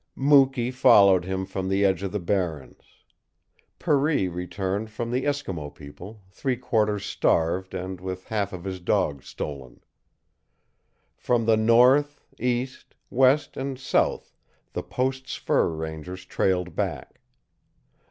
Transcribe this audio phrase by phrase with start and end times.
[0.17, 2.81] Mukee followed him from the edge of the barrens.
[3.77, 8.79] Per ee returned from the Eskimo people, three quarters starved and with half of his
[8.79, 9.79] dogs stolen.
[11.15, 14.33] From the north, east, west, and south
[14.73, 17.21] the post's fur rangers trailed back.